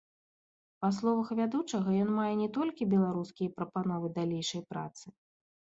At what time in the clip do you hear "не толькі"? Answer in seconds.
2.41-2.91